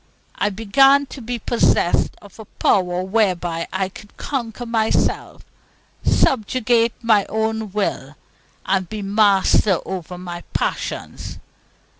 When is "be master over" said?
8.89-10.17